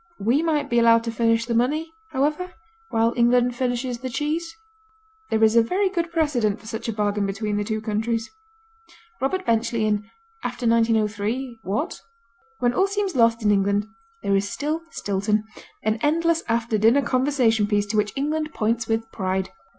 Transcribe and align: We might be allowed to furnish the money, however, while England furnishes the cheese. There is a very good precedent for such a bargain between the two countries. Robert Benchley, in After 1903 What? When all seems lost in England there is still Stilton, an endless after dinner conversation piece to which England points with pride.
We 0.17 0.41
might 0.41 0.67
be 0.67 0.79
allowed 0.79 1.03
to 1.03 1.11
furnish 1.11 1.45
the 1.45 1.53
money, 1.53 1.93
however, 2.09 2.53
while 2.89 3.13
England 3.15 3.55
furnishes 3.55 3.99
the 3.99 4.09
cheese. 4.09 4.57
There 5.29 5.43
is 5.43 5.55
a 5.55 5.61
very 5.61 5.89
good 5.91 6.11
precedent 6.11 6.59
for 6.59 6.65
such 6.65 6.89
a 6.89 6.93
bargain 6.93 7.27
between 7.27 7.55
the 7.55 7.63
two 7.63 7.81
countries. 7.81 8.31
Robert 9.21 9.45
Benchley, 9.45 9.85
in 9.85 10.09
After 10.43 10.65
1903 10.65 11.59
What? 11.61 12.01
When 12.57 12.73
all 12.73 12.87
seems 12.87 13.15
lost 13.15 13.43
in 13.43 13.51
England 13.51 13.85
there 14.23 14.35
is 14.35 14.49
still 14.49 14.81
Stilton, 14.89 15.43
an 15.83 15.99
endless 16.01 16.41
after 16.47 16.79
dinner 16.79 17.03
conversation 17.03 17.67
piece 17.67 17.85
to 17.85 17.95
which 17.97 18.11
England 18.15 18.55
points 18.55 18.87
with 18.87 19.03
pride. 19.11 19.51